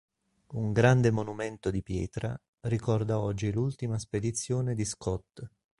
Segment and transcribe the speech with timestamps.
[0.53, 5.47] Un grande monumento di pietra ricorda oggi l'ultima spedizione di Scott.